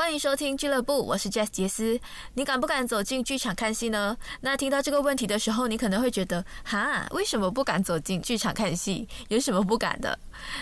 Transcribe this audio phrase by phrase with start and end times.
[0.00, 2.00] 欢迎收听俱乐部，我是 Jess 杰斯。
[2.32, 4.16] 你敢不敢走进剧场看戏呢？
[4.40, 9.06] 那听到这个问题的时候，你可能会觉得，哈，为什么不敢走进剧场看戏？
[9.28, 10.18] 有什么不敢的？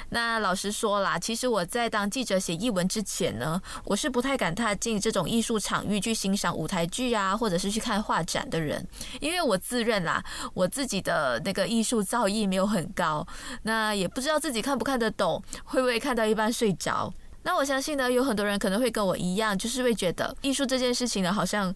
[0.08, 8.84] 那老实说啦，其实我在当记者写译文之前呢，我是不太敢踏进这种艺术场域去欣赏舞台剧啊，或者是去看画展的人，
[9.20, 10.20] 因为我自认啦，
[10.52, 13.24] 我自己的那个艺术造诣没有很高，
[13.62, 17.14] 那也不知道自己看不看得懂，会不会看到一半睡着。
[17.42, 21.74] 那我相信呢，有很多人可能会跟我一样，就是会觉得艺术这件事情呢，好像，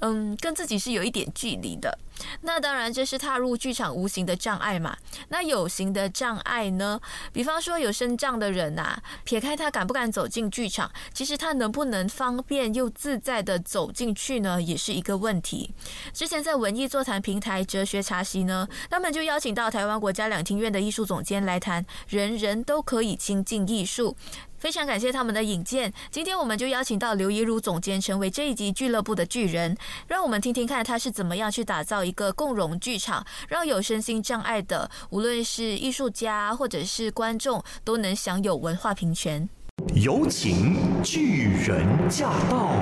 [0.00, 1.98] 嗯，跟自己是有一点距离的。
[2.42, 4.96] 那当然，这是踏入剧场无形的障碍嘛。
[5.30, 7.00] 那有形的障碍呢？
[7.32, 15.72] 比方说有身障的人呐，撇开他敢不敢走进剧场，其实他能不能方便又自在的走进去呢，也是一个问题。
[16.12, 24.16] 之前在文艺座谈平台哲学茶席呢，他们就邀请到台湾国家两厅院的艺术总监来谈，人人都可以亲近艺术。
[24.64, 29.76] 非常感谢他们的引荐，今天我们就邀请到刘怡如总监成为这一集俱乐部的巨人，
[30.08, 39.46] 让我们听听看他是怎么样去打造一个共融剧场，让有身心障碍的，无论是艺术家或者是观众，都能享有文化平权。
[39.94, 42.72] 有请巨人驾到！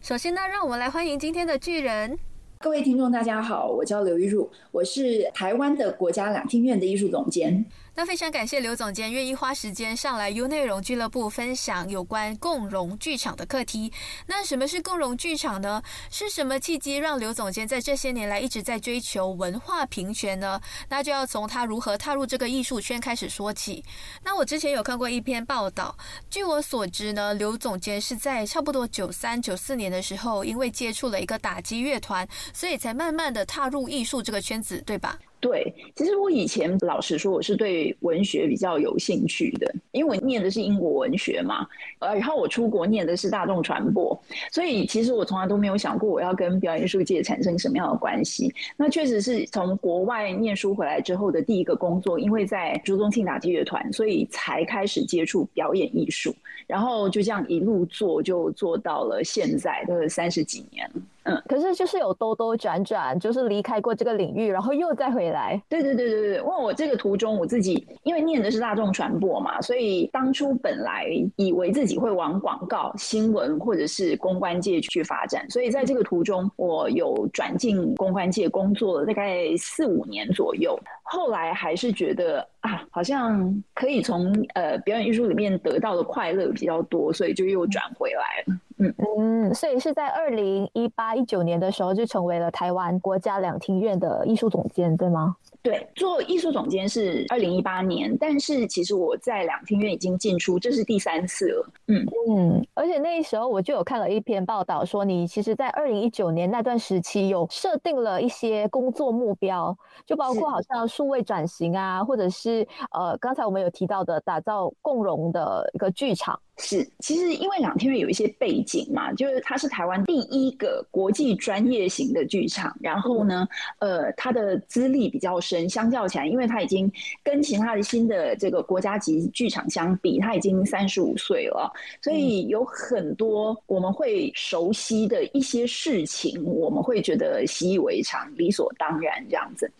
[0.00, 2.16] 首先呢，让我们来欢迎今天的巨人。
[2.60, 7.64] 各位听众，大家好，我叫刘玉茹，我是台湾的国家两厅院的艺术总监。
[8.00, 13.92] 那非常感谢刘总监愿意花时间上来 U 内容俱乐部分享有关共融剧场的课题。
[14.24, 15.82] 那什么是共融剧场呢？
[16.10, 20.58] 是什么契机让刘总监在这些年来一直在追求文化平权呢？
[20.88, 23.84] 那就要从他如何踏入这个艺术圈开始说起。
[24.24, 25.94] 那我之前有看过一篇报道，
[26.30, 35.18] 据我所知呢，刘总监是在差不多九三九四年的时候，因为接触了一个打击乐团，所以才慢慢的踏入艺术这个圈子，对吧？
[35.40, 41.66] 对，其实我以前老实说，我是对文学比较有兴趣的，因为我念的是英国文学嘛，
[41.98, 48.54] 呃，然后我出国念的是大众传播，所以其实我从来都没有想过我要跟表演艺术界产生什么样的关系。
[48.76, 56.34] 那确实是从国外念书回来之后的第一个工作，因为在朱宗庆打击乐团，所以才开始接触表演艺术，
[56.66, 61.00] 然后就这样一路做，就做到了现在，都是三十几年了。
[61.24, 65.60] 嗯，可是就是有兜兜转转，就是离开过这个领域，然后又再回来。
[65.68, 80.78] 对对对对对，问我这个途中，我自己因为念的是大众传播嘛，所以当初本来以为自己会往广告、新闻或者是公关界去发展，所以在这个途中，我有转进公关界工作了大概四五年左右。
[81.02, 88.58] 后来还是觉得啊，好像可以从呃表演艺术里面得到的快乐比较多，所以就又转回来了。
[88.80, 95.36] 嗯嗯，所以是在二零一八一九年的时候就成为了台湾国家两厅院的艺术总监，对吗？
[95.62, 101.70] 对，做艺术总监是二零一八年，但是其实我在两厅院已经进出，这是第三次了。
[101.88, 109.76] 嗯嗯，而且那时候我就有看了一篇报道，说你其实，在二零一九年那段时期有设定了一些工作目标，
[110.06, 116.40] 就包括好像数位转型啊，或者是呃，刚才我们有提到的打造共融的一个剧场。
[116.62, 123.48] 是，其实因为两天院有一些背景嘛，就是它是台湾第一个国际专业型的剧场，然后呢，
[123.78, 126.92] 呃，它的资历比较深，相较起来，因为它已经
[127.24, 131.72] 跟其他的新的这个国家级剧场相比，它已经三十五岁了，
[132.02, 139.70] 所以有很多我们会熟悉的一些事情，我们会觉得习以为常、理所当然这样子。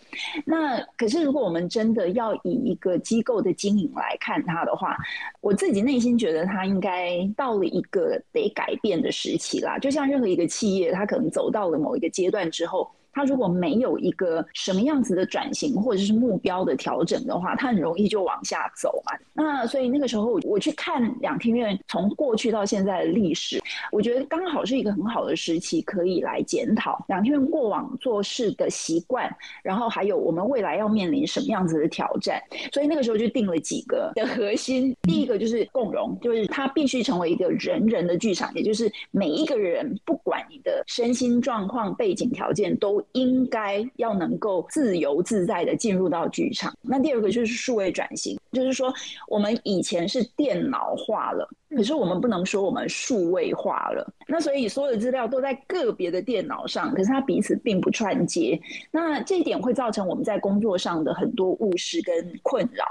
[0.47, 4.97] 那可是如果我们真的要以一个机构的经营来看它的话，
[5.43, 6.69] 我自己内心觉得它。
[6.70, 12.88] 应该到了一个得改变的时期啦，就像任何一个企业，它可能走到了某一个阶段之后。
[13.12, 19.19] 他如果没有一个什么样子的转型或者是目标的调整的话，他很容易就往下走嘛。
[19.32, 23.60] 那所以那个时候我去看两厅院从过去到现在的历史，
[23.91, 29.29] 我觉得刚好是一个很好的时期，可以来检讨两厅院过往做事的习惯，
[29.62, 32.40] 然后还有我们未来要面临什么样子的挑战。
[32.73, 43.00] 所以那个时候就定了几个的核心，第一个就是共融，就是它必须成为一个人人的剧场，也就是每一个人不管你的身心状况、背景条件都。
[43.12, 46.75] 应该要能够自由自在的进入到剧场。
[46.81, 48.93] 那第二个就是数位转型，就是说
[49.29, 51.49] 我们以前是电脑化了。
[51.76, 58.61] 可是我们不能说我们数位化了，那所以所有的资料都在个别的电脑上，可是它彼此并不串接，
[58.91, 62.12] 那这一点会造成我们在工作上的很多误事跟
[62.43, 62.85] 困扰。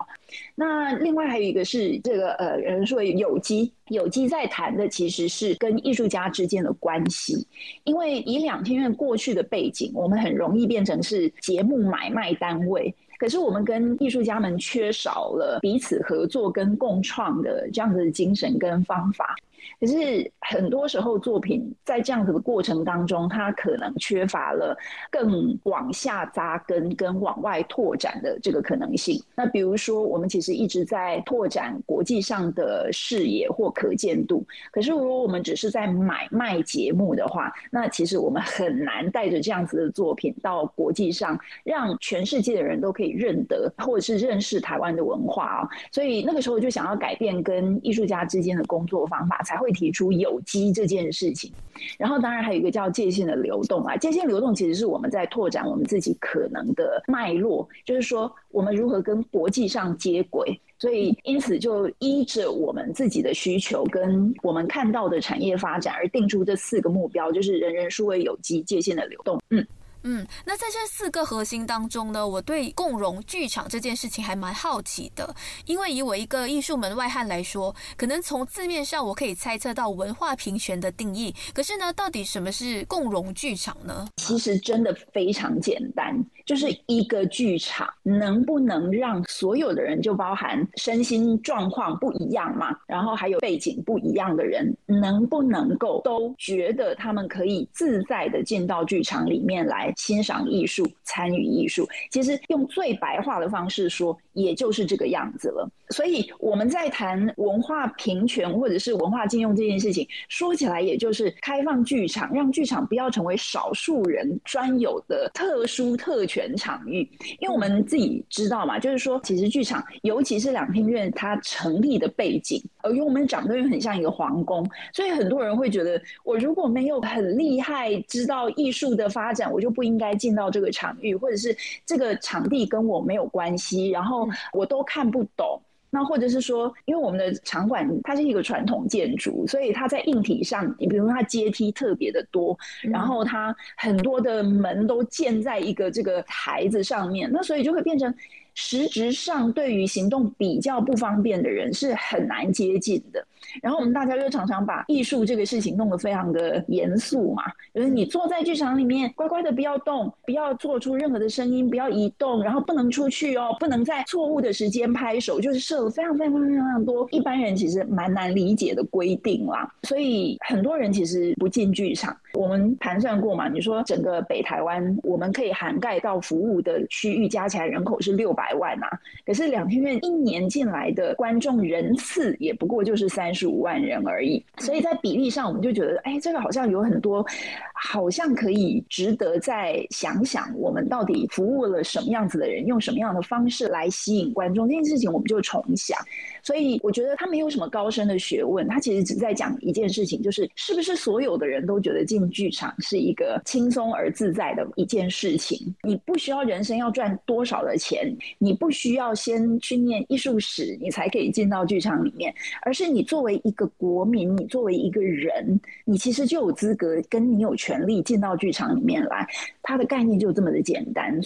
[0.55, 7.45] 那另外还有一个是这个呃，有人说有机，有机在谈的其实是跟艺术家之间的关系，
[7.83, 12.95] 因为以两天院过去的背景，我们很容易变成是节目买卖单位。
[13.19, 19.35] 可是我们跟艺术家们缺少了彼此合作跟共创的这样子的精神跟方法。
[19.79, 24.77] 可是很多时候，作品在这样子的过程当中，它可能缺乏了
[25.11, 29.21] 更往下扎根跟往外拓展的这个可能性。
[29.35, 34.45] 那比如说，我们其实一直在拓展国际上的视野或可见度。
[34.71, 45.69] 可是如果我们只是在买卖节目的话，那其实我们很难带着这样子的作品到国际上，让全世界的人都可以认得或者是认识台湾的文化啊。
[45.91, 49.69] 所以那个时候就想要改变跟艺术家之间的工作方法，才会。
[49.79, 51.53] 提出有机这件事情，
[51.97, 69.65] 然后当然还有一个叫界限的流动啊，界限流动其实是我们在拓展我们自己可能的脉络，就是说我们如何跟国际上接轨，所以因此就依着我们自己的需求跟我们看到的产业发展而定出这四个目标，就是人人数位有机界限的流动，嗯。
[70.03, 75.35] 嗯，那在这四个核心当中呢，我对共融剧场这件事情还蛮好奇的。
[75.65, 81.35] 因为以我一个艺术门外汉来说，可能从字面上我可以猜测到文化平权的定义。
[81.53, 84.07] 可是呢，到底什么是共融剧场呢？
[84.17, 99.93] 其实真的非常简单，就是一个剧场能不能让所有的人，就包含身心状况不一样嘛，然后还有背景不一样的人，能不能够都觉得他们可以自在的进到剧场里面来。
[99.95, 105.69] 欣赏艺术，参与艺术，其实用最白话的方式说，也就是这个样子了。
[105.89, 117.09] 所以我们在谈文化平权或者是文化禁用这件事情，说起来也就是开放剧场，让剧场不要成为少数人专有的特殊特权场域。
[117.39, 131.55] 因为我们自己知道嘛，就是说，其实剧场，尤其是两厅院它成立的背景，呃因为我们长得又很像一个皇宫，所以很多人会觉得，我如果没有很厉害知道艺术的发展，我就不应该进到这个场域，或者是
[131.85, 135.61] 这个场地跟我没有关系，然后我都看不懂。
[135.89, 148.13] 那或者是说，因为我们的场馆它是一个传统建筑，所以它在硬体上，你比如说它阶梯特别的多，然后它很多的门都建在一个这个台子上面，那所以就会变成。
[148.55, 153.25] 实质上，对于行动比较不方便的人是很难接近的。
[153.61, 157.43] 然后我们大家就常常把艺术这个事情弄得非常的严肃嘛，
[157.73, 169.71] 就是你坐在剧场里面，乖乖的不要动，不要做出任何的声音，不要移动，然后不能出去哦，不能在错误的时间拍手，就是设了非常非常非常多一般人其实蛮难理解的规定啦。
[169.83, 172.15] 所以很多人其实不进剧场。
[172.33, 178.39] 我们盘算过嘛，你说整个北台湾，我们可以涵盖到服务的区域加起来人口是六百。
[178.39, 178.87] 百万呐，
[179.25, 187.25] 可是两天院一年进来的观众人次也不过就是三十五万人而已，所以在比例上，我们就觉得，哎，这个好像有很多，
[187.73, 195.97] 好像可以值得再想想，我们到底服务了什么样子的人，用什么样的方式来吸引观众这件事情，我们就重想。
[196.43, 205.73] 所以我觉得他没有什么高深的学问，他其实只在讲一件事情，就是是不是所有的人都觉得进剧场是一个轻松而自在的一件事情？
[205.83, 208.13] 你不需要人生要赚多少的钱。
[208.37, 212.33] 你不需要先去念艺术史，你才可以进到剧场里面，
[212.63, 219.27] 而是你作为一个国民，你作为一个人，你其实就有资格，跟你有权利进到剧场里面来。
[219.61, 221.19] 它的概念就这么的简单。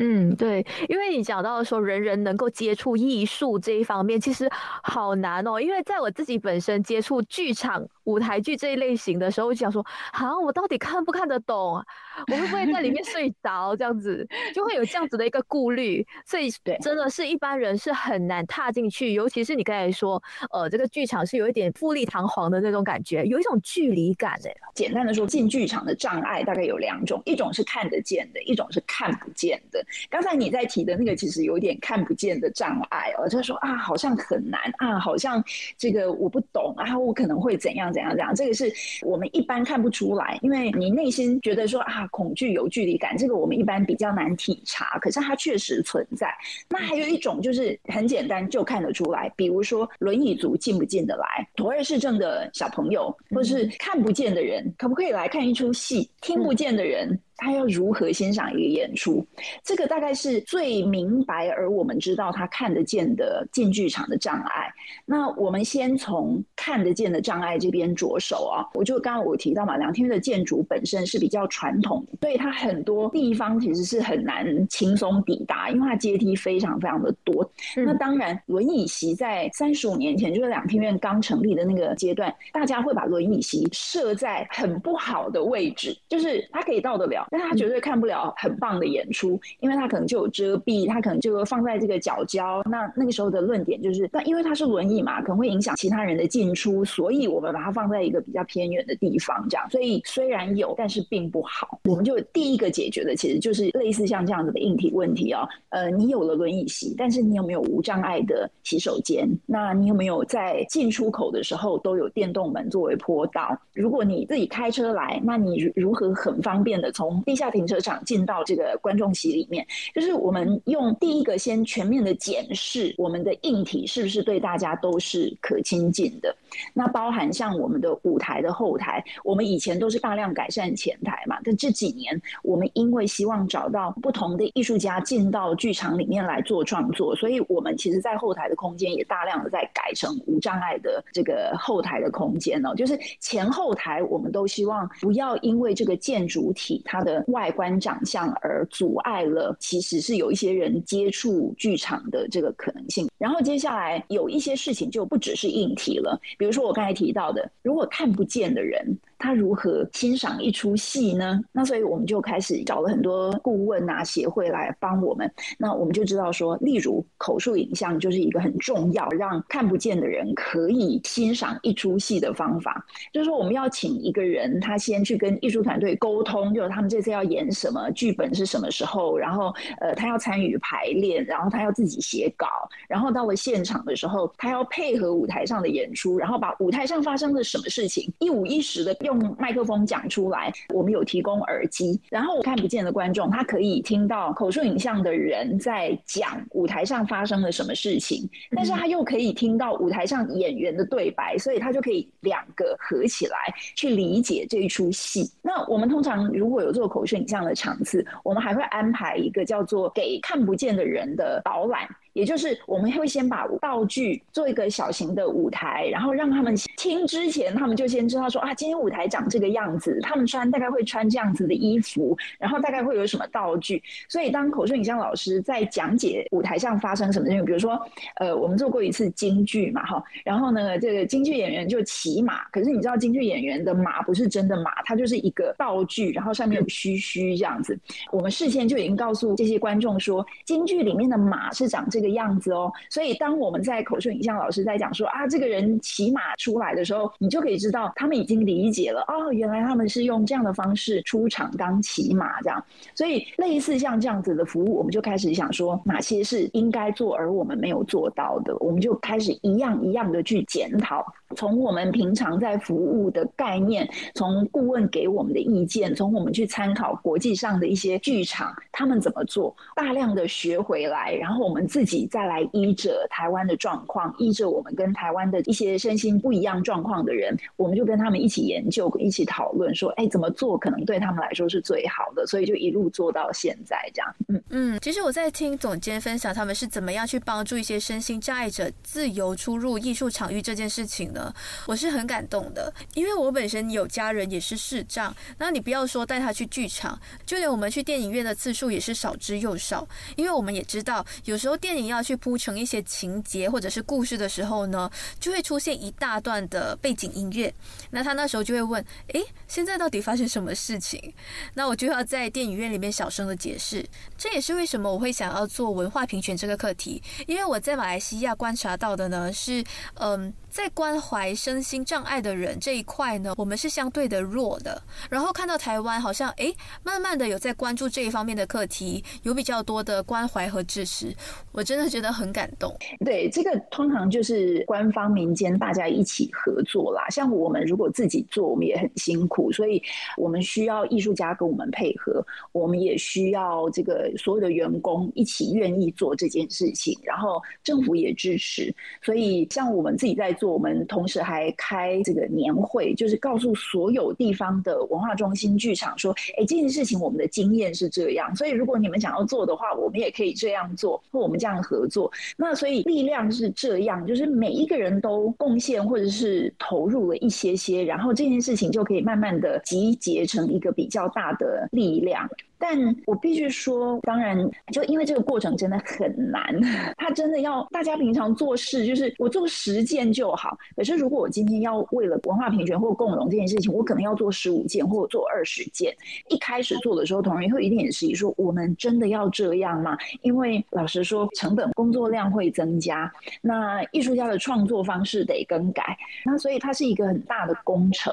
[0.00, 4.48] 嗯，对，因为你讲到说人人能够接触艺术这一方面，其实
[4.84, 5.60] 好难哦。
[5.60, 11.84] 因为在我自己本身接触剧场、舞台剧这一类型的时候，我就想说，啊，我到底看不看得懂？
[12.28, 13.74] 我会不会在里面睡着？
[13.74, 14.24] 这样子
[14.54, 16.06] 就会有这样子的一个顾虑。
[16.24, 16.48] 所以，
[16.80, 24.50] 真的是一般人是很难踏进去，尤其是你刚才说，呃，这个剧场是有一点富丽堂皇的那种感觉，有一种距离感的。
[24.76, 29.84] 简单的说，进剧场的障碍大概有两种，一种是看得见的，一种是看不见的。
[30.10, 35.42] 刚才你在提的那个，其实有点看不见的障碍哦，就是说啊，好像很难啊，好像
[35.76, 38.34] 这个我不懂啊，我可能会怎样怎样怎样。
[38.34, 46.32] 这个是我们一般看不出来，因为你内心觉得说啊，恐惧有距离感，这个我们一般比较难体察，可是它确实存在。
[46.68, 56.10] 那还有一种就是很简单就看得出来，比如说轮椅族进不进得来，妥瑞氏症的小朋友，或是看不见的人，可不可以来看一出戏？
[56.20, 57.18] 听不见的人。
[57.38, 59.26] 他要如何欣赏一个演出？
[59.64, 64.68] 这个大概是最明白，而我们知道他看得见的进剧场的障碍。
[65.06, 68.66] 那我们先从看得见的障碍这边着手啊。
[68.74, 77.48] 我就刚刚我提到嘛，两天的建筑本身是比较传统，所以它很多地方其实是很难轻松抵达，因为它阶梯非常非常的多。
[77.76, 92.62] 那当然，轮椅席在三十五年前，就是两天院刚成立的那个阶段，大家会把轮椅席设在很不好的位置，就是它可以到得了，但他绝对看不了很棒的演出，因为他可能就有遮蔽，他可能就放在这个角角。
[92.68, 99.68] 那那个时候的论点就是，但因为他是轮椅嘛，可能会影响其他人的进出，所以我们把它放在一个比较偏远的地方，这样。
[99.70, 101.80] 所以虽然有，但是并不好。
[101.84, 105.46] 我们就第一个解决的其实就是类似像这样子的硬体问题哦。
[105.70, 109.28] 呃，你有了轮椅席，但是你有没有无障碍的洗手间？
[109.46, 113.56] 那你有没有在进出口的时候都有电动门作为坡道？
[113.74, 119.66] 如果你自己开车来，那你如何很方便的从地下停车场进到这个观众席里面？
[119.94, 126.34] 就是我们用第一个先全面的检视我们的硬体是不是对大家都是可亲近的。
[126.72, 153.08] 那包含像我们的舞台的后台，我们以前都是大量改善前台嘛，但这几年我们因为希望找到不同的艺术家进到剧场里面来做创作，所以我们其实，在后台的空间也大量的在改成无障碍的这个后台的空间哦，就是前后台我们都希望不要因为这个建筑体它的的外观长相而阻碍了，其实是有一些人接触剧场的这个可能性。
[153.16, 158.96] 然后接下来有一些事情就不只是硬体了，比如说我刚才提到的，如果看不见的人。
[159.18, 161.40] 他如何欣赏一出戏呢？
[161.52, 165.28] 那所以我们就开始找了很多顾问啊协会来帮我们。
[165.58, 172.86] 那我们就知道说，例如口述影像就是一个很重要，让看不见的人可以欣赏一出戏的方法。
[173.12, 182.46] 就是说，我们要请一个人，他先去跟艺术团队沟通，就是他们这次要演什么，剧本是什么时候，然后呃，他要参与排练，然后他要自己写稿，
[182.88, 188.94] 然后到了现场的时候，他要配合舞台上的演出，然后把舞台上发生的什么事情一五一十的。
[189.08, 203.36] 用麦克风讲出来，我们有提供耳机，然后看不见的观众他可以听到口述影像的人在讲舞台上发生了什么事情，但是他又可以听到舞台上演员的对白，所以他就可以两个合起来
[203.74, 205.32] 去理解这一出戏。
[205.40, 211.88] 那我们通常如果有做口述影像的场次，我们还会安排一个叫做给看不见的人的导览。
[212.18, 223.80] 也就是我们会先把道具做一个小型的舞台，然后让他们听之前，他们就先知道说啊，今天舞台长这个样子，他们穿大概会穿这样子的衣服，然后大概会有什么道具。
[224.08, 227.80] 所以当口述影像老师在讲解舞台上发生什么事情，比如说
[228.16, 237.78] 呃，我们做过一次京剧嘛，哈，然后呢，这个京剧演员就骑马，可是你知道京剧演员的马不是真的马，它就是一个道具，然后上面有须须这样子。
[238.10, 242.07] 我们事先就已经告诉这些观众说，京剧里面的马是长这个。
[242.10, 252.64] 样子哦，所以当我们在口述影像老师在讲说啊，这个人骑马出来的时候，你就可以知道他们已经理解了哦，原来他们是用这样的方式出场当骑马这样。
[252.94, 261.04] 所以类似像这样子的服务，我们就开始想说哪些是应该做而我们没有做到的，我们就开始一样一样的去检讨。
[261.36, 271.87] 从我们平常在服务的概念，从顾问给我们的意见，从我们去参考国际上的一些剧场他们怎么做，大量的学回来，然后我们自己。
[271.96, 284.14] 己再来依着台湾的状况，依着我们跟台湾的一些身心不一样状况的人，我们就跟他们一起研究，一起讨论，说，哎，怎么做可能对他们来说是最好的，所以就一路做到现在这样。
[284.28, 291.32] 嗯嗯，其实我在听总监分享他们是怎么样去帮助一些身心障碍者自由出入艺术场域这件事情呢，
[291.66, 301.88] 我是很感动的，因为我本身有家人也是视障，那你不要说带他去剧场，就连我们去电影院的次数也是少之又少，因为我们也知道有时候电你。
[301.88, 307.50] 要去铺成一些情节或者是故事的时候呢，就会出现一大段的背景音乐。
[307.92, 311.14] 那他那时候就会问：“诶，现在到底发生什么事情？”
[311.54, 313.82] 那我就要在电影院里面小声的解释。
[314.18, 320.30] 这也是为什么我会想要做文化平权这个课题，因为我在马来西亚观察到的呢是，嗯。
[320.50, 324.80] 在关怀身心障碍的人这一块呢，我们是相对的弱的。
[325.10, 326.52] 然后看到台湾好像哎，
[326.82, 331.14] 慢慢的有在关注这一方面的课题，有比较多的关怀和支持，
[331.52, 332.74] 我真的觉得很感动。
[333.04, 337.06] 对，这个通常就是官方民间大家一起合作啦。
[337.10, 339.82] 像我们如果自己做，我们也很辛苦，所以
[340.16, 348.74] 我们需要艺术家跟我们配合，我们也需要这个所有的员工一起愿意做这件事情，然后政府也支持。
[349.02, 350.34] 所以像我们自己在。
[350.38, 362.10] 做，我们同时还开这个年会，就是告诉所有地方的文化中心剧场说，哎，这件事情我们的经验是这样，所以如果你们想要做的话，我们也可以这样做，或我们这样合作。
[362.36, 372.28] 那所以力量是这样，就是每一个人都贡献或者是投入了一些些，然后这件事情就可以慢慢的集结成一个比较大的力量。
[372.58, 374.36] 但我必须说，当然，
[374.72, 376.44] 就因为这个过程真的很难，
[376.98, 380.56] 他真的要大家平常做事，就是我做十件就好。
[380.76, 385.94] 可是如果我今天要为了文化平权或共荣这件事情，我可能要做十五件或做二十件。
[386.28, 389.96] 一开始做的时候，同仁会一定也是说，我们真的要这样吗？
[390.22, 393.10] 因为老实说，成本、工作量会增加，
[393.40, 398.12] 那艺术家的创作方式得更改，那所以它是一个很大的工程。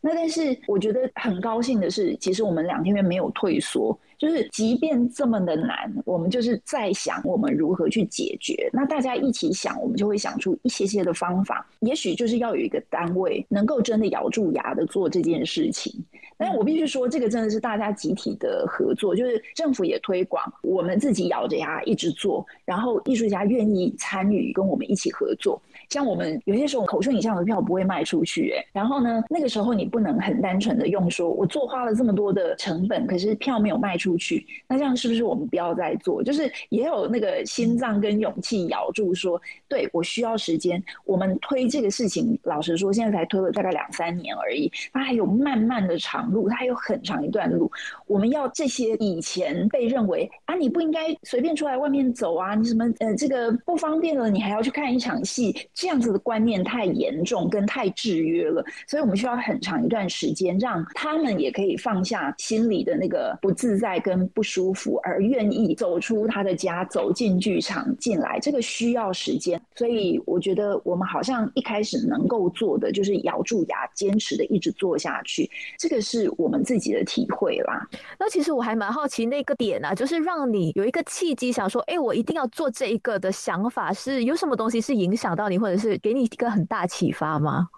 [0.00, 8.70] 那但是我觉得很高兴的是，其实我们两天院没有退缩，就是即便这么的难，我们就是在想我们如何去解决。
[8.72, 11.68] 那大家一起想，我们就会想出一些些的方法。
[11.80, 15.92] 也许就是要有一个单位能够真的咬住牙的做这件事情。
[16.38, 25.60] 但我必须说，这个真的是大家集体的合作，就是政府也推广，我们自己咬着牙一直做，然后艺术家愿意参与跟我们一起合作。
[25.90, 36.22] 像我们有些时候口述影像的票不会卖出去，哎，然后呢，那个时候你不能很单纯的用说，我做花了这么多的成本，可是票没有卖出去，那这样是不是我们不要再做？
[36.22, 40.80] 就是也有那个心脏跟勇气咬住说，对我需要时间。
[41.04, 47.68] 我们推这个事情，老实说，现在才推了大概两三年而已，它还有漫漫的长路，它还有很长一段路。
[48.06, 55.52] 我们要这些以前被认为啊，你不应该随便出来外面走啊，你什么呃这个不方便了，你还要去看一场戏。
[55.80, 68.38] 这样子的观念太严重跟太制约了，所以我们需要很长一段时间，让他们也可以放下心里的那个不自在跟不舒服，而愿意走出他的家，走进剧场进来。
[68.40, 75.50] 这个需要时间，所以我觉得我们好像一开始能够做的就是咬住牙，坚持的一直做下去。
[75.78, 77.88] 这个是我们自己的体会啦。
[78.18, 87.68] 那其实我还蛮好奇那个点啊，就是让你有一个契机，想说，哎，我一定要做这一个的想法，是有什么东西是影响到你，或是给你一个很大启发吗？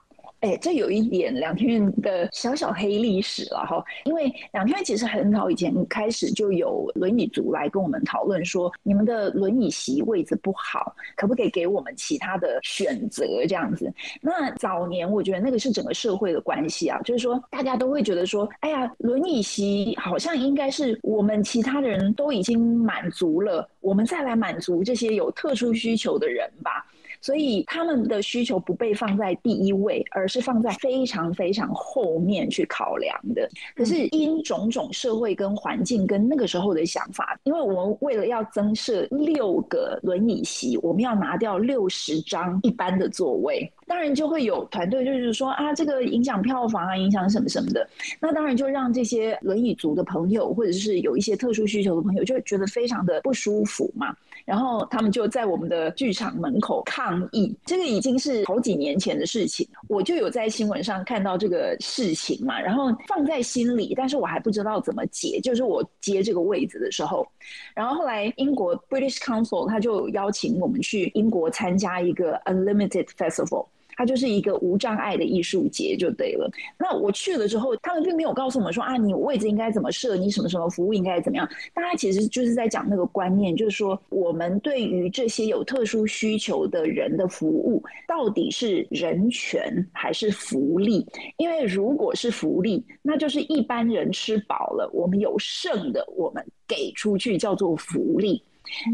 [0.41, 3.81] 哎，这有一点两天院的小小黑历史了哈。
[4.03, 13.89] 因为两天院其实很早以前开始就有轮椅族来跟我们讨论说，你们的轮椅席位置不好，可不可以给我们其他的选择这样子？
[14.21, 26.85] 那早年我觉得那个是整个社会的关系啊，就是说大家都会觉得说，哎呀，轮椅席好像应该是我们其他的人都已经满足了，我们再来满足这些有特殊需求的人吧。
[27.23, 33.49] 所以他们的需求不被放在第一位，而是放在非常非常后面去考量的。
[33.75, 43.73] 可是因种种社会跟环境跟那个时候的想法，因为我们为了要增设六个轮椅席，我们要拿掉六十张一般的座位。
[43.93, 47.87] 当然就会有团队，就是说啊，这个影响票房啊，影响什么什么的。
[48.19, 54.17] 那当然就让这些轮椅族的朋友，或者是有一些特殊需求的朋友，就觉得非常的不舒服嘛。
[54.47, 57.55] 然后他们就在我们的剧场门口抗议。
[57.67, 65.39] 这个已经是好几年前的事情，我就有在新闻上看到这个事情嘛，然后放在心里，但是我还不知道怎么解。
[65.43, 67.27] 就是我接这个位置的时候，
[67.75, 73.67] 然后后来英国 British Council 他就邀请我们去英国参加一个 Unlimited Festival。
[73.97, 76.51] 它就是一个无障碍的艺术节就对了。
[76.79, 81.49] 那我去了之后，他们并没有告诉我们说啊，你位置应该怎么设，你什么什么服务应该怎么样。
[81.75, 91.07] 大家其实就是在讲那个观念，就是说我们对于这些有特殊需求的人的服务，到底是人权还是福利？
[91.37, 98.43] 因为如果是福利，那就是一般人吃饱了，我们有剩的，我们给出去叫做福利。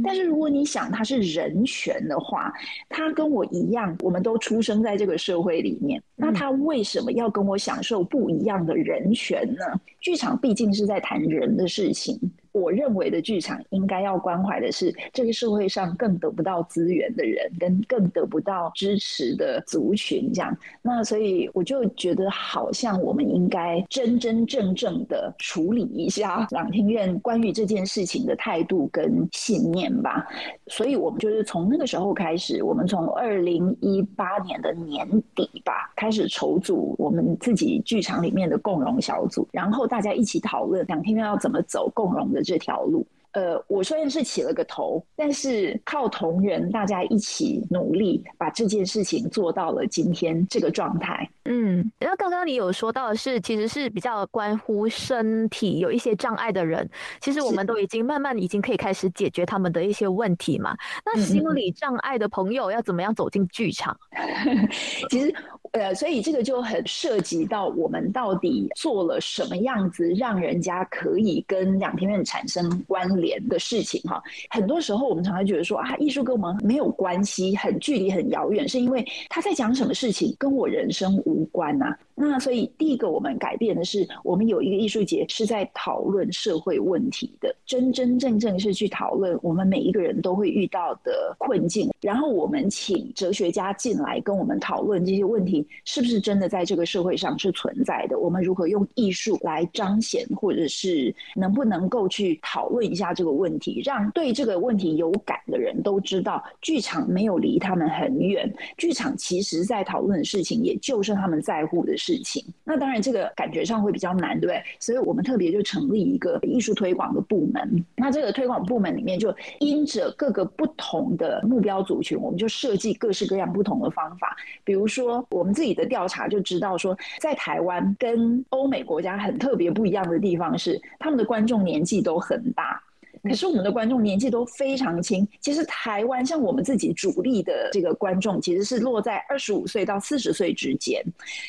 [0.03, 2.53] 但是如果你想他是人权的话，
[2.89, 9.65] 他跟我一样，我们都出生在这个社会里面，那他为什么要跟我享受不一样的人权呢？
[10.01, 12.19] 剧场毕竟是在谈人的事情。
[12.59, 20.57] 我认为的剧场应该要关怀的是这个社会上更得不到资源的人，跟更得不到支持的族群，这样。
[20.83, 30.27] 那所以我就觉得，好像我们应该真真正正的处理一下朗厅院关于这件事情的态度跟信念吧。
[30.67, 42.43] 所以我们就是从那个时候开始，我们从二零一八年的年底吧开始筹组我们自己剧场里面的共荣小组，然后大家一起讨论两厅院要怎么走共荣的。
[42.49, 51.29] 这条路，呃，我虽然是起了个头，但是靠同仁大家一起努力，把这件事情做到了今天这个状态。
[51.45, 56.89] 嗯，然后刚刚你有说到的是，其实是比较关乎身体有一些障碍的人，
[57.21, 60.75] 其实我们都已经慢慢已经可以开始解决他们的一些问题嘛。
[61.05, 63.95] 那心理障碍的朋友要怎么样走进剧场？
[65.11, 65.35] 其实。
[65.73, 74.23] 呃，所以这个就很涉及到我们到底做了什么样子，让人家可以跟两天院产生关联的事情哈。
[74.51, 81.97] 很多时候我们常常觉得说啊，艺术跟我们没有关系，很距离很遥远，是因为他在讲什么事情跟我人生无关呐。
[82.21, 91.89] 那所以第一个我们改变的是，我们有一个艺术节是在讨论社会问题的，真真正正是去讨论我们每一个人都会遇到的困境。
[92.01, 95.58] 然后我们请哲学家进来跟我们讨论这些问题。
[95.85, 98.19] 是不是真的在这个社会上是存在的？
[98.19, 112.45] 我们如何用艺术来彰显，或者是能不能够去讨论一下这个问题，让对这个问题有感的人都知道，剧场没有离他们很远，剧场其实在讨论的事情，也就是他们在乎的事情。
[112.65, 114.63] 那当然，这个感觉上会比较难，对不对？
[114.81, 117.85] 所以我们特别就成立一个艺术推广的部门。
[117.97, 124.37] 那这个推广部门里面，就因着各个不同的目标族群，我们就设计各式各样不同的方法。
[124.65, 132.83] 比如说，我自己的调查就知道说，在台湾跟欧美国家很特别不一样的地方是，他们的观众年纪都很大。
[133.23, 135.27] 可是我们的观众年纪都非常轻。
[135.41, 141.03] 其实台湾像我们自己主力的这个观众，其实是落在二十五岁到四十岁之间。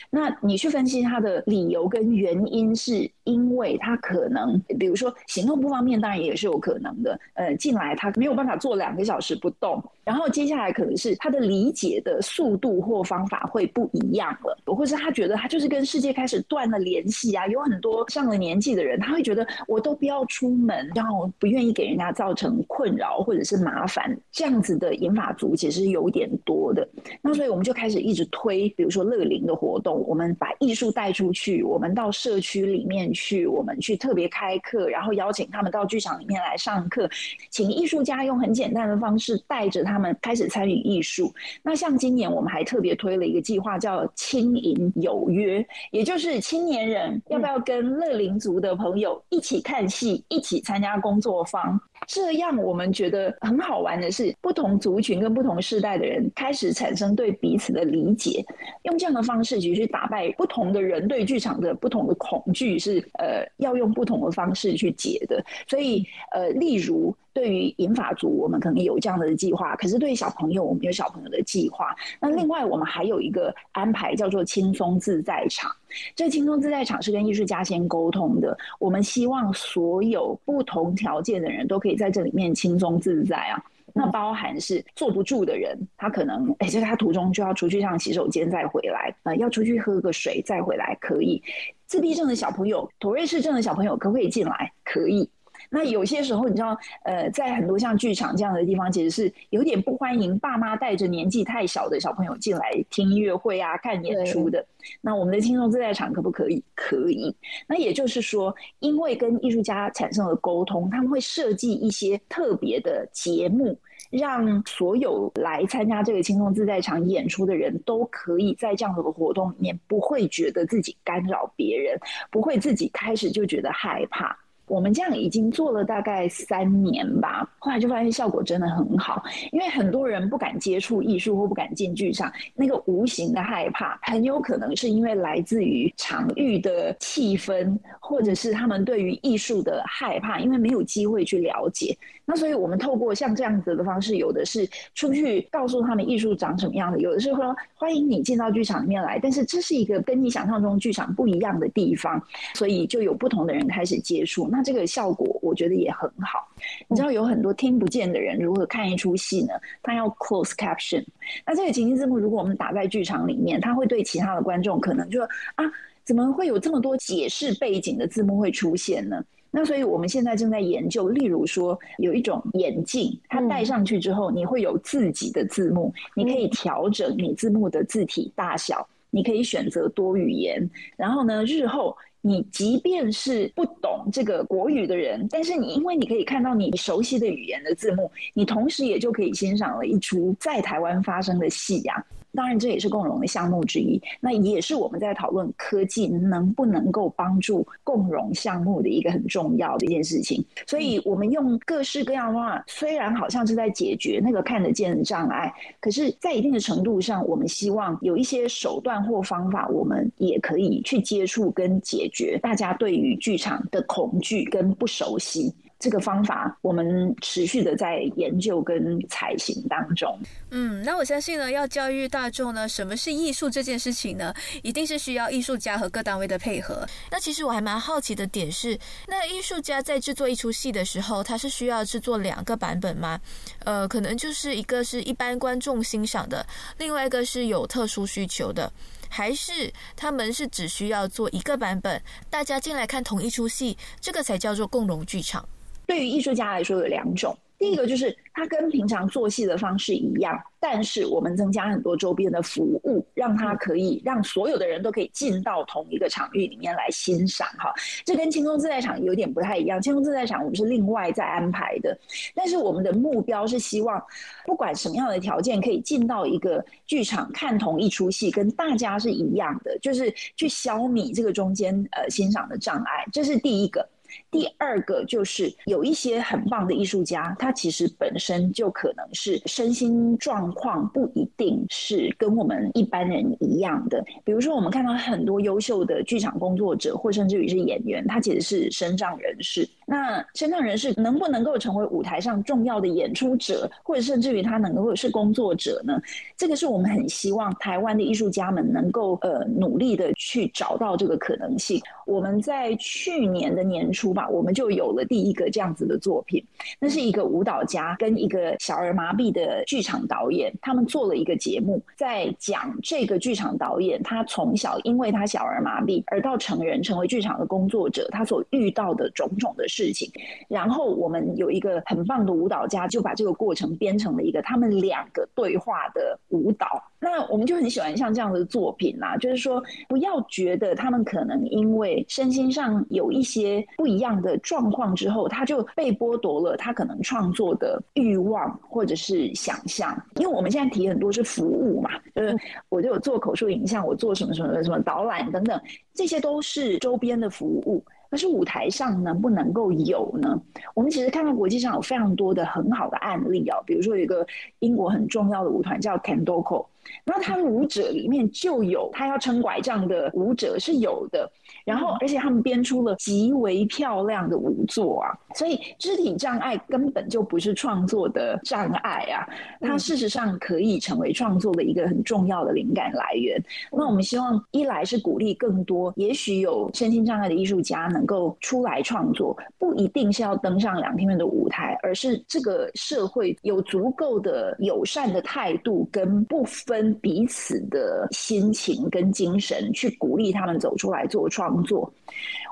[0.10, 7.20] 那你去分析他的理由跟原因，是因为他可能，比如说行动不方便，当然也是有可能的。
[7.36, 17.48] 呃，进来他没有办法坐两个小时不动，然后接下来可能是他的理解的速度或方法会不一样了，或是他觉得他就是跟世界开始断了联系啊。
[17.48, 21.69] 有很多上了年纪的人，他会觉得我都不要出门，然后不愿意。
[21.72, 26.88] 给人家造成困扰或者是麻烦，这样子的引法族其实有点多的。
[27.22, 37.10] 那所以我们就开始一直推，比如说乐龄的活动，我们把艺术带出去，我们到社区里面去，我们去特别开课，然后邀请他们到剧场里面来上课，
[37.50, 41.34] 请艺术家用很简单的方式带着他们开始参与艺术。
[41.64, 58.44] 那像今年我们还特别推了一个计划，叫“轻盈有约”，也就是青年人要不要跟乐龄族的朋友一起看戏，一起参加工作方，这样，我们觉得很好玩的是，不同族群跟不同世代的人开始产生对彼此的理解，
[58.84, 65.44] 用这样的方式去打败不同的人对剧场的不同的恐惧，是呃要用不同的方式去解的。
[65.68, 67.16] 所以，呃，例如。
[67.32, 71.96] 对于银发族，我们可能有这样的计划；可是对于小朋友，我们有小朋友的计划。
[72.20, 75.72] 那另外，我们还有一个安排，叫做轻松自在场。
[76.16, 78.58] 这轻松自在场是跟艺术家先沟通的。
[78.78, 83.62] 我们希望所有不同条件的人都可以在这里面轻松自在啊。
[83.92, 91.42] 那包含是坐不住的人，他可能哎，就是他途中就要出去上洗手间再回来，呃，要出去喝个水再回来可以。
[91.88, 94.72] 自闭症的小朋友、妥瑞氏症的小朋友可不可以进来？
[94.84, 95.28] 可以。
[95.70, 104.66] 那有些时候，你知道，呃，在很多像剧场这样的地方，其实是有点不欢迎爸妈带着年纪太小的小朋友进来听音乐会啊、看演出的。
[105.00, 106.64] 那我们的轻松自在场可不可以？
[106.74, 107.36] 可以。
[107.68, 113.78] 那也就是说，因为跟艺术家产生了沟通，他们会设计一些特别的节目，
[114.10, 122.00] 让所有来参加这个轻松自在场演出的人都可以在这样的活动里面，不会觉得自己干扰别人，
[122.32, 124.36] 不会自己开始就觉得害怕。
[124.70, 129.22] 我们这样已经做了大概三年吧，后来就发现效果真的很好。
[129.52, 141.98] 因为很多人不敢接触艺术或不敢进剧场，那个无形的害怕，很有可能是因为来自于场域的气氛，或者是他们对于艺术的害怕，因为没有机会去了解。
[142.32, 154.48] 那所以我们透过像这样子的方式，有的是出去告诉他们艺术长什么样的，有的是说欢迎你进到剧场里面来，但是这是一个跟你想象中剧场不一样的地方，所以就有不同的人开始接触。
[154.52, 156.48] 那这个效果我觉得也很好。
[156.88, 159.54] 你知道有很多听不见的人如何看一出戏呢？
[159.82, 161.04] 他要 close caption。
[161.48, 165.24] 那这个情境字幕如果我们打在剧场里面，他会对其他的观众可能就
[165.56, 165.66] 啊，
[166.04, 169.24] 怎么会有这么多解释背景的字幕会出现呢？
[169.52, 192.06] 那所以我们现在正在研究，例如说有一种眼镜，它戴上去之后，你会有自己的字幕，你可以调整你字幕的字体大小，你可以选择多语言，然后呢，日后你即便是不懂这个国语的人，但是你因为你可以看到你熟悉的语言的字幕，你同时也就可以欣赏了一出在台湾发生的戏呀。
[192.34, 200.44] 当然这也是共融的项目之一，那也是我们在讨论科技能不能够帮助共融项目的一个很重要的一件事情。
[200.68, 215.54] 所以，我们用各式各样的方法，虽然好像是在解决那个看得见的障碍，可是，在一定的程度上，我们希望有一些手段或方法，我们也可以去接触跟解决大家对于剧场的恐惧跟不熟悉。
[215.80, 220.20] 这个方法，我们持续的在研究跟采行当中。
[220.52, 226.86] 嗯，那我相信呢，要教育大众呢，什么是艺术这件事情呢，一定是需要艺术家和各单位的配合。
[227.10, 233.18] 那其实我还蛮好奇的点是，那艺术家在制作一出戏的时候，他是需要制作两个版本吗？
[233.64, 236.46] 呃，可能就是一个是一般观众欣赏的，
[236.78, 238.70] 另外一个是有特殊需求的，
[239.08, 245.48] 还是他们是只需要做一个版本，大家进来看同一出戏，这个才叫做共融剧场。
[245.90, 257.48] 对于艺术家来说有两种，第一个就是他跟平常做戏的方式一样，但是我们增加很多周边的服务，让他可以让所有的人都可以进到同一个场域里面来欣赏。
[257.58, 257.74] 哈，
[258.06, 259.82] 这跟轻松自在场有点不太一样。
[259.82, 261.98] 轻松自在场我们是另外再安排的，
[262.36, 264.00] 但是我们的目标是希望，
[264.46, 273.04] 不管什么样的条件，可以进到一个剧场看同一出戏，跟大家是一样的，就是去消弭这个中间呃欣赏的障碍。
[273.12, 273.90] 这是第一个。
[274.32, 284.04] 第二个就是有一些很棒的艺术家，他其实本身就可能是身心状况不一定是跟我们一般人一样的。
[284.24, 289.68] 比如说，我们看到很多优秀的剧场工作者，或甚至于是演员，他其实是身障人士。
[289.90, 296.00] 那身障人士能不能够成为舞台上重要的演出者，或者甚至于他能够是工作者呢？
[296.38, 301.82] 这个是我们很希望台湾的艺术家们能够呃努力的去找到这个可能性。
[302.06, 306.44] 我们在去年的年初吧，我们就有了第一个这样子的作品。
[306.80, 320.12] 那是一个舞蹈家跟一个小儿麻痹的剧场导演，他们做了一个节目，在讲这个剧场导演他从小因为他小儿麻痹而到成人成为剧场的工作者，他所遇到的种种的事事情。
[320.50, 326.68] 然后我们有一个很棒的舞蹈家，就把这个过程编成了一个他们两个对话的舞蹈。
[327.00, 339.98] 那我们就很喜欢像这样的作品啦，就是说不要觉得他们可能因为身心上有一些不一样的状况之后，他就被剥夺了他可能创作的欲望或者是想象。
[340.16, 342.38] 因为我们现在提很多是服务嘛，就是
[342.68, 345.58] 我就有做口述影像，我做什么什么什么导览等等，
[345.94, 347.82] 这些都是周边的服务。
[348.10, 350.42] 可是舞台上能不能够有呢？
[350.74, 354.26] 我们其实看到国际上有非常多的很好的案例啊，比如说有一个
[354.60, 356.66] 英国很重要的舞团叫 Candoco。
[357.06, 361.30] 那他们舞者里面就有他要撑拐杖的舞者是有的，
[361.66, 369.28] 然后而且他们编出了极为漂亮的舞作啊，所以肢体障碍根本就不是创作的障碍啊，
[369.62, 373.42] 它事实上可以成为创作的一个很重要的灵感来源。
[373.72, 386.94] 那我们希望一来是鼓励更多也许有身心障碍的艺术家能够出来创作，不一定是要登上两天院的舞台，而是这个社会有足够的友善的态度跟不分。
[387.02, 391.92] 彼此的心情跟精神去鼓励他们走出来做创作。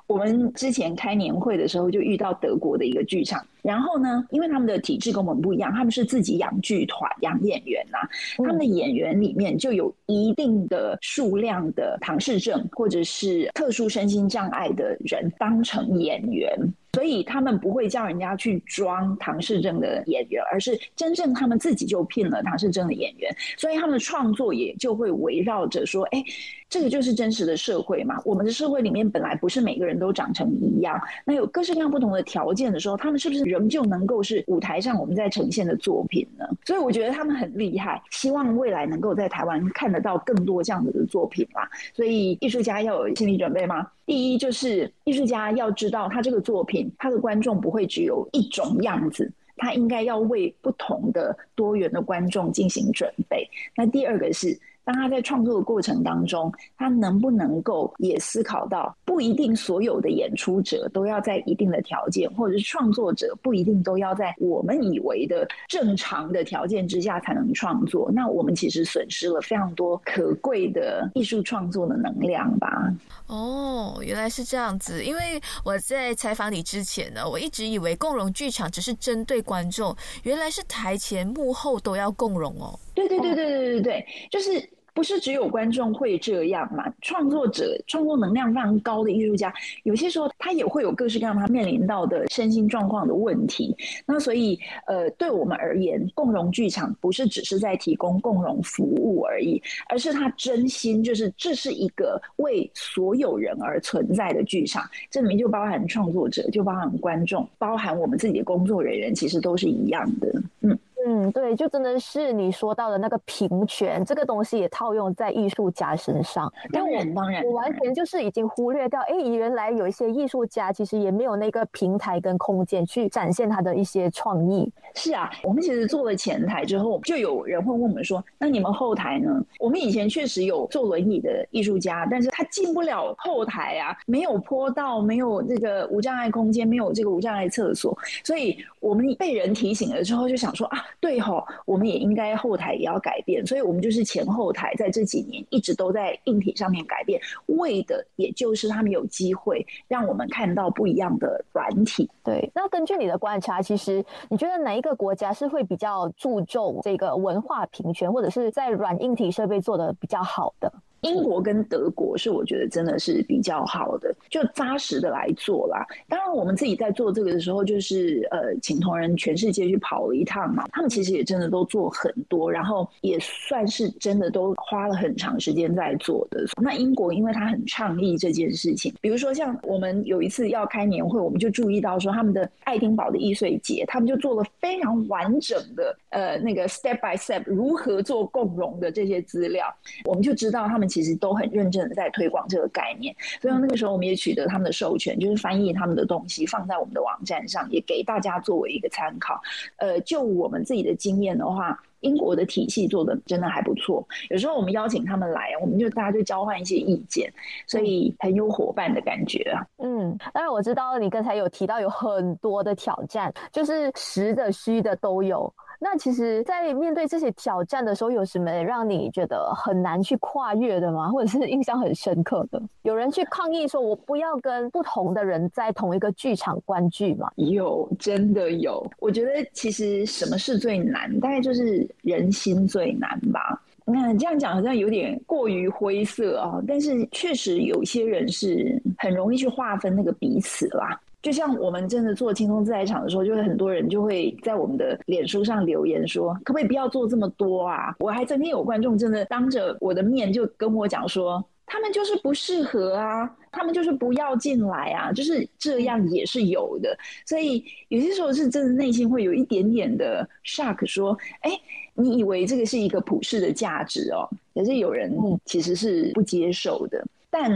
[0.08, 7.98] 我们之前开年会的时候就遇到德国的一个剧场，然后呢，因为他们的体质跟我们不一样，他们是自己养剧团、养演员呐，
[8.38, 16.58] 他们的演员里面就有一定的数量的唐氏症或者是特殊身心障碍的人当成演员。
[16.94, 23.32] 所以他们不会叫人家去装唐氏症的演员，而是真正他们自己就聘了唐氏症的演员。
[23.56, 26.24] 所以他们的创作也就会围绕着说：“哎，
[26.68, 28.20] 这个就是真实的社会嘛。
[28.26, 36.46] 我们的社会里面本来不是每个人都长成一样，那有各式各样不同的条件的时候，他们是不是仍旧能够是舞台上我们在呈现的作品呢？
[36.66, 41.70] 所以我觉得他们很厉害，希望未来能够在台湾看得到更多这样子的作品吧。
[41.94, 43.88] 所以艺术家要有心理准备吗？
[44.06, 53.50] 第一就是艺术家要知道，他这个作品，他的观众不会只有一种样子，他应该要为不同的多元的观众进行准备。
[53.76, 54.58] 那第二个是。
[54.88, 68.10] 当他在创作的过程当中，他能不能够也思考到，不一定所有的演出者都要在一定的条件，或者是创作者不一定都要在我们以为的正常的条件之下才能创作。
[68.14, 72.90] 那我们其实损失了非常多可贵的艺术创作的能量吧？
[73.26, 75.04] 哦，原来是这样子。
[75.04, 75.22] 因为
[75.66, 82.80] 我在采访你之前呢，我一直以为共融剧场只是针对观众，原来是台前幕后都要共融哦。
[82.96, 84.66] 对对对对对对对，就是。
[84.98, 86.92] 不是只有观众会这样嘛？
[87.04, 93.78] 创作者创作能量非常高的艺术家，有些时候他也会有各式各样他面临到的身心状况的问题。
[94.08, 104.84] 那所以，呃，对我们而言，共融剧场不是只是在提供共融服务而已，而是他真心就是这是一个为所有人而存在的剧场。
[105.12, 110.42] 这里面就包含创作者，就包含观众，包含我们自己的工作人员，其实都是一样的。
[110.62, 110.76] 嗯。
[111.10, 116.52] 嗯，对，就真的是你说到的那个平权这个东西，也套用在艺术家身上。
[116.74, 124.70] 当然，当然，我完全就是已经忽略掉，哎，原来有一些艺术家其实也没有那个平台跟空间去展现他的一些创意。
[124.96, 140.84] 是啊，我们其实做了前台之后，就有人会问我们说：“那你们后台呢？”我们以前确实有坐轮椅的艺术家，但是他进不了后台啊，没有坡道，没有这个无障碍空间，没有这个无障碍厕所，所以我们被人提醒了之后，就想说啊。
[141.00, 152.10] 对吼，我们也应该后台也要改变，所以我们就是前后台在这几年一直都在硬体上面改变，为的也就是他们有机会让我们看到不一样的软体。
[152.24, 160.72] 对，那根据你的观察，其实你觉得哪一个国家是会比较注重这个文化平权，或者是在软硬体设备做的比较好的？
[161.02, 165.86] 英国跟德国是我觉得真的是比较好的，就扎实的来做啦。
[166.10, 170.66] 当然，我们自己在做这个的时候，就是呃，请同仁全世界去跑了一趟嘛。
[170.72, 176.44] 他们其实也真的都做很多，然后也算是真的都花了很长时间在做的。
[176.60, 189.72] 那英国因为他很倡议这件事情，比如说像我们有一次要开年会，我们就注意到说他们的爱丁堡的易碎节，他们就做了非常完整的呃那个 step by step 如何做共融的这些资料，
[190.06, 190.87] 我们就知道他们。
[190.88, 199.42] 其实都很认真的在推广这个概念，所以那个时候我们也取得他们的授权，就是翻译他们的东西放在我们的网站上，也给大家作为一个参考。
[199.78, 204.08] 呃，就我们自己的经验的话，英国的体系做的真的还不错。
[204.30, 207.32] 有时候我们邀请他们来，我们就大家就交换一些意见，
[207.66, 209.66] 所以很有伙伴的感觉啊。
[209.78, 215.54] 嗯，当然我知道你刚才有提到有很多的挑战，就是实的虚的都有。
[215.80, 221.10] 那其实，在面对这些挑战的时候，有什么让你觉得很难去跨越的吗？
[221.10, 222.62] 或者是印象很深刻的？
[222.82, 228.86] 有人去抗议说：“我不要跟不同的人在同一个剧场观剧吗？”有，真的有。
[229.00, 231.20] 我觉得其实什么是最难？
[231.20, 233.62] 大概就是人心最难吧。
[233.86, 241.00] 那这样讲好像有点过于灰色啊，但是确实有些人是很容易去划分那个彼此啦。
[241.28, 256.98] 就像我们真的做轻松自在场的时候，就会很多人就会在我们的脸书上留言说：“可不可以不要做这么多啊？”我还曾经有观众真的当着我的面就跟我讲说：“他们就是不适合啊，他们就是不要进来啊。”就是这样也是有的。
[257.26, 261.52] 所以有些时候是真的内心会有一点点的 shock，说：“哎，
[261.94, 264.24] 你以为这个是一个普世的价值哦？”
[264.56, 265.12] 可是有人
[265.44, 267.06] 其实是不接受的。
[267.30, 267.52] 但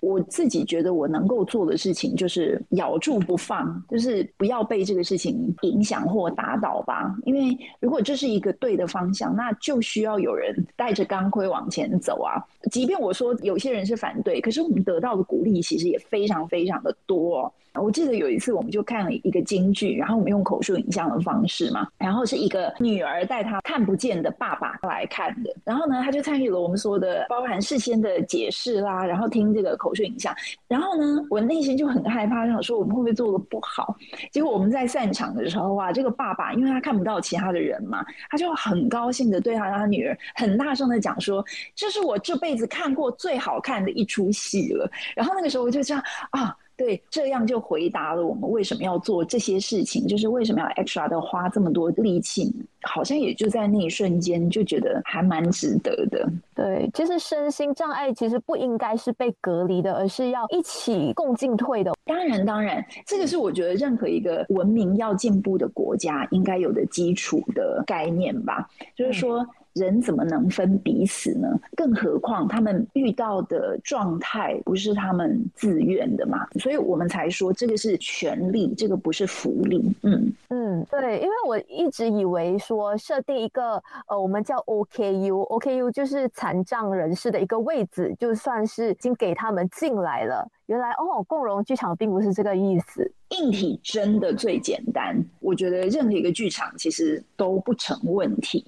[0.00, 7.14] 我自己觉得，我能够做的事情就是咬住不放，就是不要被这个事情影响或打倒吧。
[7.24, 12.40] 因为如果这是一个对的方向，那就需要有人带着钢盔往前走啊。
[12.70, 17.52] 即便我说有些人是反对，可是我们得到的鼓励其实也非常非常的多。
[17.78, 30.34] 我记得有一次，我们就看了一个京剧，然后我们用口述影像的方式嘛，然后是一个女儿带她看不见的爸爸来看的，然后呢，他就参与了我们说的包含事先的解释啦，然后听这个口述影像，
[30.68, 33.96] 然后呢，我内心就很害怕，想说我们会不会做的不好？
[34.30, 46.56] 结果我们在散场的时候啊，这个爸爸因为他看不到其他的人嘛，他就很高兴的对他他女儿很大声的讲说：“这是我这辈子看过最好看的一出戏了。”然后那个时候我就这样啊。
[46.76, 56.28] 对，这样就回答了我们为什么要做这些事情，就是为什么要 extra 的花这么多力气，好像也就在那一瞬间就觉得还蛮值得的。
[56.54, 61.92] 对，其实身心障碍其实不应该是被隔离的，而是要一起共进退的。
[62.04, 69.46] 当然，当然，这个是我觉得任何一个文明要进步的国家应该有的基础的概念吧，就是说。
[69.76, 71.48] 人怎么能分彼此呢？
[71.76, 79.94] 更何况他们遇到的状态不是他们自愿的嘛，所以我们才说这个是权利，这个不是福利。
[80.02, 90.48] 嗯嗯，对，因为我一直以为说设定一个呃，我们叫 OKU，OKU 就是残障人士的一个位置，就算是已经给他们进来了。
[90.64, 93.12] 原来哦，共融剧场并不是这个意思。
[93.28, 98.64] 硬体真的最简单，我觉得任何一个剧场其实都不成问题。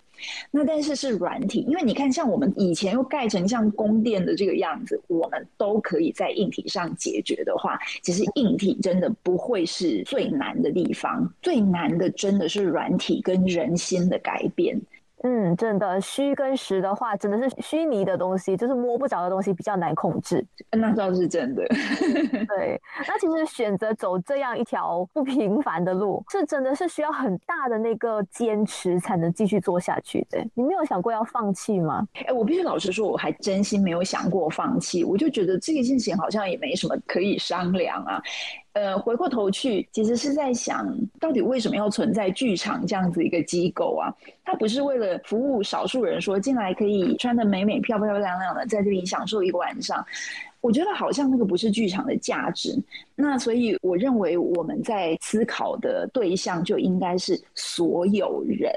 [0.50, 11.32] 那但是是软体，因为你看，像我们以前又盖成像宫殿的这个样子，我们都可以在硬体上解决的话，其实硬体真的不会是最难的地方。
[11.42, 14.80] 最难的真的是软体跟人心的改变。
[15.24, 20.44] 嗯，真的，虚跟实的话，真的是虚拟的东西，就是摸不着的东西，比较难控制。
[20.70, 21.66] 那倒是真的。
[22.48, 30.38] 对，那其实选择走这样一条不平凡的路，是真的是需要很大的那个坚持才能继续做下去的。
[30.54, 32.06] 你没有想过要放弃吗？
[32.26, 35.02] 哎，我必须老实说，我还真心没有想过放弃。
[35.02, 38.22] 我就觉得这个事情好像也没什么可以商量啊。
[38.78, 44.14] 呃，回过头去，其实是在想到底为什么要存在剧场这样子一个机构啊？
[44.44, 50.06] 它不是为了服务少数人，说进来可以穿的美美、漂漂亮亮的，在这里享受一个晚上。
[50.60, 52.80] 我觉得好像那个不是剧场的价值。
[53.16, 58.70] 那所以我认为我们在思考的对象就应该是所有人。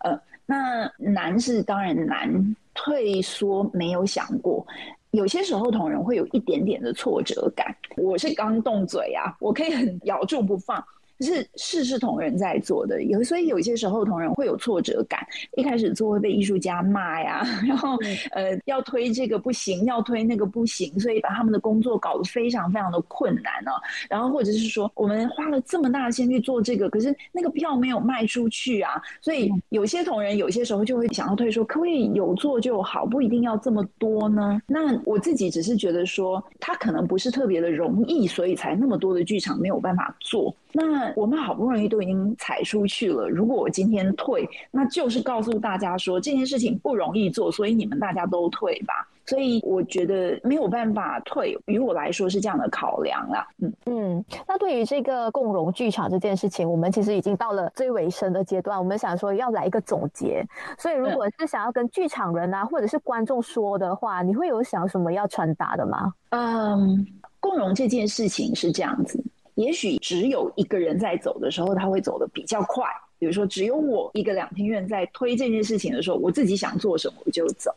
[0.00, 4.66] 呃，那难是当然难，退缩没有想过。
[5.12, 10.84] 有些时候同人会有一点点的挫折感，我是刚动嘴啊，我可以很咬住不放。
[11.26, 15.26] 是事事同仁在做的，有所以有些时候同仁会有挫折感。
[15.56, 17.96] 一开始做会被艺术家骂呀， 然后
[18.32, 23.70] 呃要推这个不行，要推那个不行，所以把他们的工作搞得非常非常的困难呢。
[24.08, 34.60] 然后或者是说，我们花了这么大的心去做这个，可是那个票没有卖出去啊，所以有些同仁有些时候就会想要退，说可不可以有做就好，不一定要这么多呢？
[34.66, 40.54] 那我自己只是觉得说，他可能不是特别的容易，所以才那么多的剧场没有办法做。
[40.72, 49.08] 那我们好不容易都已经踩出去了，如果我今天退，那就是告诉大家说这件事情不容易做，所以你们大家都退吧。
[49.24, 53.46] 所以我觉得没有办法退，于我来说是这样的考量啦。
[53.58, 60.42] 嗯嗯，那对于这个共融剧场这件事情，我们其实已经到了最尾声的阶段，我们想说要来一个总结。
[60.78, 66.10] 所以如果是想要跟剧场人啊，或者是观众说的话，你会有想什么要传达的吗？
[66.30, 67.06] 嗯，
[67.38, 69.22] 共融这件事情是这样子。
[69.58, 72.84] 也许只有一个人在走的时候，他会走的比较快。
[73.18, 77.74] 比如说，只有我一个两厅院在推这件事情的时候，我自己想做什么我就走。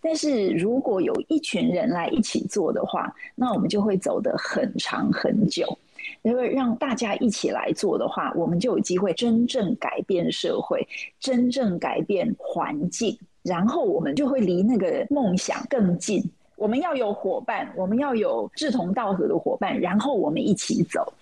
[0.00, 5.66] 但是如果有一群人来一起做的话，那我们就会走得很长很久。
[6.22, 10.86] 因为让大家一起来做的话，我们就有机会真正改变社会，
[11.18, 16.22] 真正改变环境，然后我们就会离那个梦想更近。
[16.56, 21.12] 我们要有伙伴，我们要有志同道合的伙伴，然后我们一起走。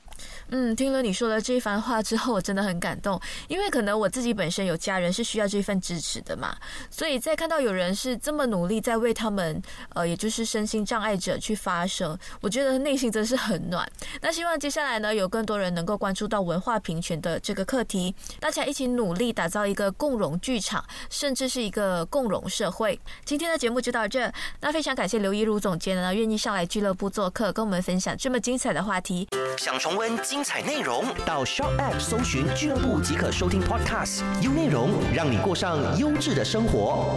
[0.50, 6.56] 嗯，听了你说的这一番话之后，我真的很感动，因为可能我自己本身有家人是需要这份支持的嘛，
[6.90, 9.60] 所以在看到有人是这么努力在为他们，
[9.94, 13.90] 呃，也就是身心障碍者去发声，我觉得内心真是很暖。
[14.20, 23.00] 那希望接下来呢，有更多人能够关注到文化平权的这个课题，大家一起努力打造一个共融剧场，甚至是一个共融社会。
[23.24, 24.30] 今天的节目就到这，
[24.60, 29.26] 那非常感谢刘一如总监呢，愿意上来俱乐部做客，跟我们分享这么精彩的话题。
[29.56, 30.14] 想重温。
[30.34, 37.14] 精彩内容，到 Shop App 搜寻俱乐部即可收听 Podcast，优内容让你过上优质的生活。